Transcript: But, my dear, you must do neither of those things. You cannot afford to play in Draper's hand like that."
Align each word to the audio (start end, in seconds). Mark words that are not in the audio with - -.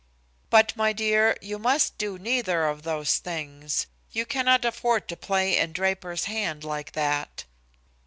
But, 0.49 0.75
my 0.75 0.93
dear, 0.93 1.37
you 1.43 1.59
must 1.59 1.99
do 1.99 2.17
neither 2.17 2.65
of 2.65 2.81
those 2.81 3.19
things. 3.19 3.85
You 4.11 4.25
cannot 4.25 4.65
afford 4.65 5.07
to 5.09 5.15
play 5.15 5.55
in 5.55 5.73
Draper's 5.73 6.23
hand 6.23 6.63
like 6.63 6.93
that." 6.93 7.43